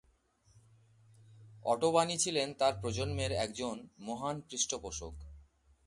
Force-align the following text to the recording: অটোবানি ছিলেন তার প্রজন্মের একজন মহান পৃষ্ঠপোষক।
অটোবানি 1.65 2.17
ছিলেন 2.17 2.53
তার 2.53 2.73
প্রজন্মের 2.81 3.31
একজন 3.31 3.75
মহান 3.99 4.41
পৃষ্ঠপোষক। 4.41 5.13